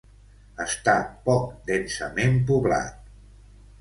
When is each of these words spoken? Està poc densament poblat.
Està 0.63 0.95
poc 1.29 1.45
densament 1.69 2.41
poblat. 2.49 3.17